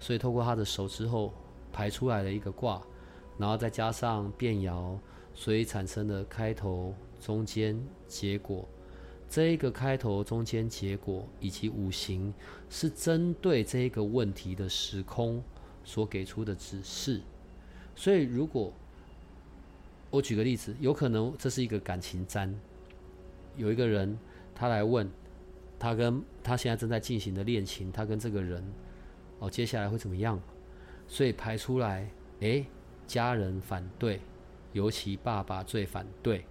[0.00, 1.30] 所以透过他的手之后
[1.70, 2.80] 排出来的一个卦，
[3.36, 4.96] 然后再加上变爻，
[5.34, 8.66] 所以产生的开头、中间、结果。
[9.28, 12.32] 这一个开头、中间、结果以及五行，
[12.70, 15.42] 是针对这一个问题的时空。
[15.86, 17.20] 所给出的指示，
[17.94, 18.72] 所以如果
[20.08, 22.58] 我举个例子，有可能这是一个感情占，
[23.58, 24.18] 有一个人
[24.54, 25.06] 他来问，
[25.78, 28.64] 他跟他现在正在进行的恋情，他跟这个人
[29.40, 30.40] 哦，接下来会怎么样？
[31.06, 32.08] 所以排出来，
[32.40, 32.64] 诶，
[33.06, 34.22] 家人反对，
[34.74, 36.44] 尤其爸爸最反对，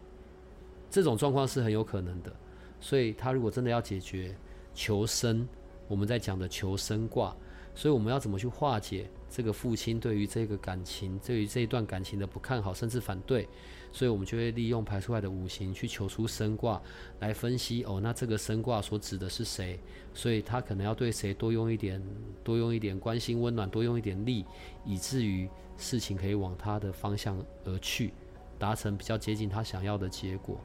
[0.90, 2.36] 这种状况是很有可能的。
[2.82, 4.36] 所以他如果真的要解决
[4.74, 5.48] 求生，
[5.88, 7.36] 我们在讲的求生卦，
[7.76, 9.08] 所以我们要怎么去化解？
[9.30, 13.48] 这个父亲对于这个感情，对于这一段感情的不看好，甚至反对，
[13.94, 16.82] 所以我们就会利用排出来的五行去求出生卦
[17.20, 17.84] 来分析。
[17.84, 19.80] 哦，那这个生卦所指的是谁？
[20.16, 22.04] 所以他可能要对谁多用一点，
[22.44, 24.44] 多用一点关心、温暖，多用一点力，
[24.84, 28.12] 以至于事情可以往他的方向而去，
[28.58, 30.60] 达成比较接近他想要的结果。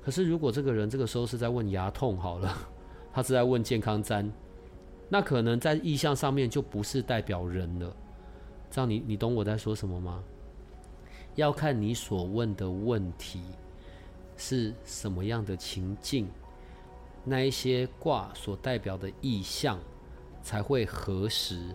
[0.00, 2.56] 可是如果这个人这个时候是在问牙痛，好了，
[3.12, 4.32] 他是在问健康占。
[5.08, 7.96] 那可能在意象上面就不是代表人了，
[8.70, 10.22] 这样你你懂我在说什么吗？
[11.34, 13.42] 要看你所问的问题
[14.36, 16.28] 是什么样的情境，
[17.24, 19.78] 那一些卦所代表的意象
[20.42, 21.74] 才会合时，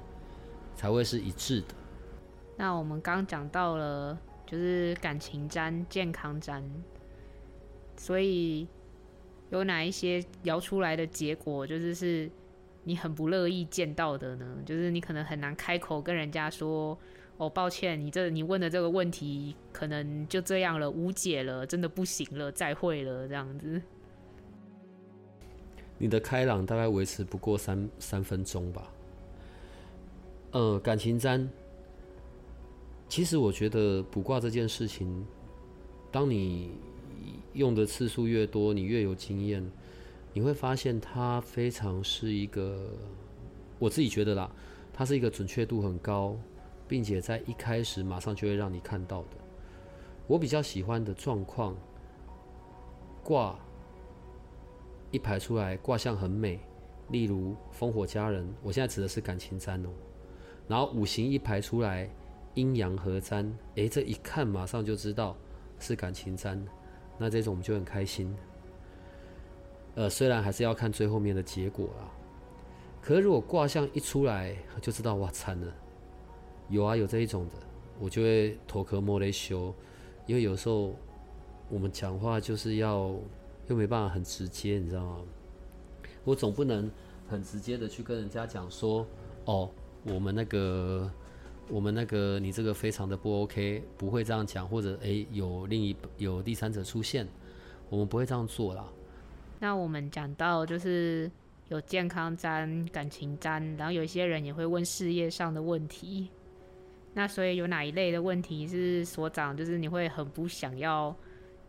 [0.76, 1.68] 才会是一致的。
[2.58, 6.64] 那我们刚讲到了，就是感情占、健康占，
[7.98, 8.68] 所以
[9.50, 12.30] 有哪一些摇出来的结果，就是是。
[12.88, 16.96] 你很不乐意见到的呢，就是你可能很难开口跟人家说，
[17.38, 23.82] 哦，抱歉，你这你问的这个问题可能就这样了，无解了，真的不行了，再会了，这样子。
[25.98, 28.90] 你的开朗大概维持不过三三分钟吧。
[30.52, 31.50] 呃，感情占，
[33.10, 35.26] 其实我觉得卜卦这件事情，
[36.14, 36.72] 当你
[37.52, 39.70] 用的次数越多，你越有经验，
[40.32, 42.92] 你会发现它非常是一个，
[43.78, 44.50] 我自己觉得啦，
[44.94, 46.38] 它是一个准确度很高。
[46.88, 49.38] 并且在一开始马上就会让你看到的，
[50.28, 51.76] 我比较喜欢的状况，
[53.24, 53.58] 卦
[55.12, 56.60] 一排出来，卦象很美，
[57.10, 59.90] 例如烽火佳人，我现在指的是感情占哦。
[60.68, 62.10] 然后五行一排出来，
[62.54, 65.36] 阴阳合占，诶，这一看马上就知道
[65.80, 66.64] 是感情占，
[67.18, 68.36] 那这种我们就很开心。
[69.96, 72.12] 呃，虽然还是要看最后面的结果啦，
[73.02, 75.74] 可是如果卦象一出来，就知道哇，惨了。
[76.70, 77.52] 有啊，有这一种的，
[78.00, 79.74] 我就会头壳摸雷修，
[80.26, 80.96] 因为有时候
[81.70, 83.16] 我们讲话就是要
[83.68, 85.18] 又没办法很直接，你知道吗？
[86.24, 86.90] 我总不能
[87.28, 89.06] 很直接的去跟人家讲说，
[89.46, 89.70] 哦，
[90.06, 91.12] 我们那个
[91.70, 97.28] 我们那个你这个非常的不 OK，不会这样讲，或者诶，有另一有第三者出现，
[97.90, 98.88] 我们不会这样做啦。
[99.60, 101.30] 那我们讲到就是
[101.70, 106.30] 有健康沾、感情沾，然后有一些人也会问事业上的问题。
[107.16, 111.16] 那所以有哪一类的问题是所长，就是你会很不想要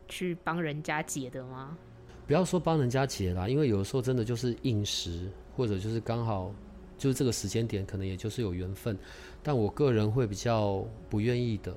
[0.09, 1.78] 去帮人家解的吗？
[2.26, 6.53] 不要说帮人家解啦，因为有的时候真的就是应时，或者就是刚好
[6.99, 8.99] 就是这个时间点，可能也就是有缘分。
[9.40, 11.72] 但我个人会比较不愿意的，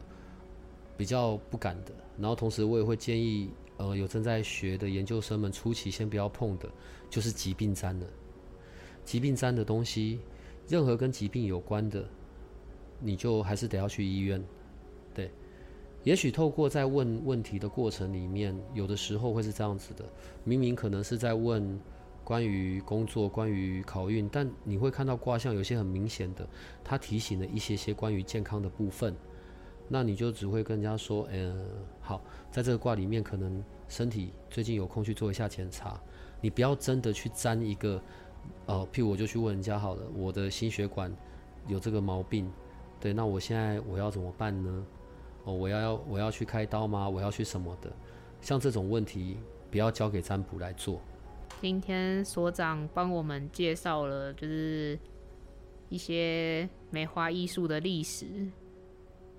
[0.97, 1.91] 比较不敢的。
[2.17, 6.67] 然后同时我也会建议，呃，有正在学的研究生们初期先不要碰的，
[7.07, 8.07] 就是疾病占的。
[9.05, 10.19] 疾病占的东西，
[10.67, 12.03] 任何跟疾病有关的。
[12.99, 14.43] 你就还是得要去医院，
[15.13, 15.31] 对。
[16.03, 20.05] 也许透过在问问题的过程里面，有的时候会是这样子的：
[20.45, 21.77] 明明可能是在问
[22.23, 26.47] 关于工作、关于考运，但你会看到卦象有些很明显的，
[26.83, 29.13] 它提醒了一些些关于健康的部分。
[29.89, 31.67] 那你就只会跟人家说：“嗯、
[31.99, 32.21] 好，
[32.51, 35.99] 在这个卦里面，可能身体最近有空去做一下检查。”
[36.39, 38.01] 你不要真的去占一个，
[38.67, 41.13] 呃，譬如我就去问人家好了，我的心血管
[41.67, 42.49] 有这个毛病。
[42.99, 44.85] 对，那我现在我要怎么办呢？
[45.45, 47.07] 哦，我要要我要去开刀吗？
[47.07, 47.89] 我要去什么的？
[48.41, 49.37] 像这种问题，
[49.71, 50.99] 不要交给占卜来做。
[51.61, 54.99] 今天所长帮我们介绍了，就是
[55.87, 58.25] 一些梅花艺术的历史，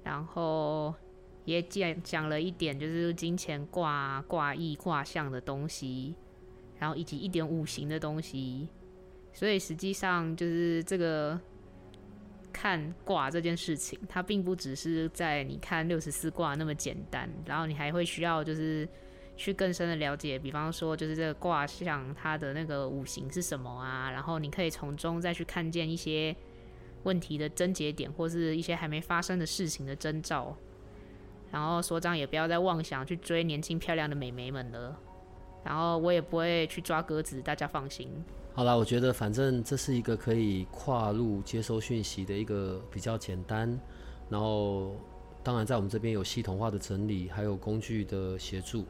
[0.02, 0.94] 然后
[1.44, 6.14] 也讲讲了一点，就是金钱卦、卦意、卦象的东西，
[6.78, 8.68] 然后以及一点五行的东西。
[9.34, 11.38] 所以实际上就是这个。
[12.50, 18.88] 看卦这件事情，它并不只是在你看六十四卦那么简单，然后你还会需要就是
[19.36, 26.34] 去更深的了解，比方说就是这个卦象它的那个五行是什么啊，然后你可以从中再去看见一些
[27.04, 30.56] 问题的症结点，或是一些还没发生的事情的征兆。
[31.50, 34.96] 然后所长也不要再妄想去追年轻漂亮的美眉们了，
[35.64, 38.08] 然后我也不会去抓鸽子，大家放心。
[38.52, 43.80] 好啦，我觉得反正这是一个可以跨入接收讯息的一个比较简单，
[44.28, 44.96] 然后
[45.42, 48.84] 当然在我们这边有系统化的整理，还有工具的协助。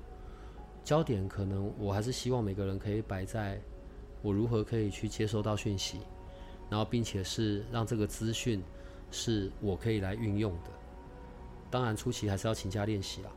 [0.83, 3.61] 焦点可能我还是希望每个人可以摆在
[4.23, 5.99] 我如何可以去接收到讯息，
[6.69, 8.61] 然后并且是让这个资讯
[9.11, 10.71] 是我可以来运用的。
[11.71, 13.31] 当然初期还是要勤加练习啦，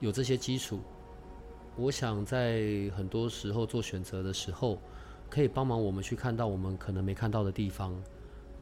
[0.00, 0.80] 有这些基础，
[1.76, 4.80] 我想在很多时候做选择的时候。
[5.32, 7.98] 可以帮忙我们去看到我们可能没看到的地方，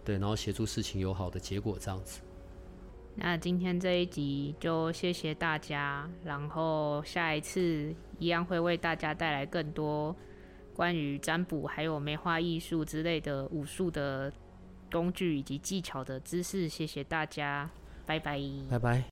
[0.05, 2.21] 对，然后协助事情有好的结果这样子。
[3.17, 10.15] 那今天这一集就谢谢大家，然后下一次一样会为大家带来更多
[10.73, 14.33] 关于占卜还有梅花艺术之类的武术的
[14.93, 16.69] 工具以及技巧的知识。
[16.69, 17.69] 谢谢大家，
[18.07, 18.41] 拜拜，
[18.71, 19.05] 拜拜。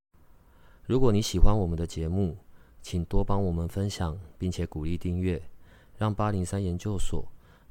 [0.87, 2.37] 如果你喜欢我们的节目，
[2.81, 5.43] 请多帮我们分享，并且鼓励订阅，
[5.97, 7.27] 让八零三研究所。